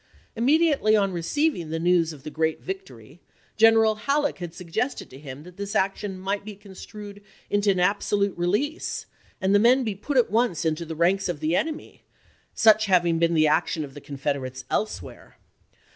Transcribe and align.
Im 0.35 0.45
mediately 0.45 0.95
on 0.95 1.11
receiving 1.11 1.69
the 1.69 1.77
news 1.77 2.11
of 2.11 2.23
the 2.23 2.31
great 2.31 2.59
victory 2.59 3.21
General 3.55 3.93
Halleck 3.93 4.39
had 4.39 4.51
suggested 4.51 5.11
to 5.11 5.19
him 5.19 5.43
that 5.43 5.57
this 5.57 5.75
action 5.75 6.17
might 6.17 6.43
be 6.43 6.55
construed 6.55 7.21
into 7.51 7.69
an 7.69 7.79
absolute 7.79 8.35
release, 8.35 9.05
and 9.39 9.53
the 9.53 9.59
men 9.59 9.83
be 9.83 9.93
put 9.93 10.17
at 10.17 10.31
once 10.31 10.65
into 10.65 10.85
the 10.85 10.95
ranks 10.95 11.29
of 11.29 11.39
the 11.39 11.55
enemy, 11.55 12.01
such 12.55 12.87
having 12.87 13.19
been 13.19 13.35
the 13.35 13.45
action 13.47 13.83
of 13.85 13.93
the 13.93 14.01
Confederates 14.01 14.65
elsewhere. 14.71 15.37